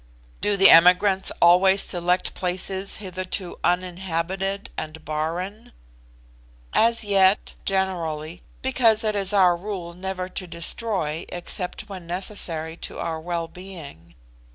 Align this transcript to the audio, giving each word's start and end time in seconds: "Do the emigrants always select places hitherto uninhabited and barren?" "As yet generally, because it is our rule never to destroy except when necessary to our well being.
"Do 0.41 0.57
the 0.57 0.71
emigrants 0.71 1.31
always 1.43 1.83
select 1.83 2.33
places 2.33 2.95
hitherto 2.95 3.59
uninhabited 3.63 4.71
and 4.75 5.05
barren?" 5.05 5.73
"As 6.73 7.03
yet 7.03 7.53
generally, 7.65 8.41
because 8.63 9.03
it 9.03 9.15
is 9.15 9.31
our 9.31 9.55
rule 9.55 9.93
never 9.93 10.27
to 10.27 10.47
destroy 10.47 11.27
except 11.29 11.87
when 11.87 12.07
necessary 12.07 12.75
to 12.77 12.97
our 12.97 13.19
well 13.19 13.47
being. 13.47 14.15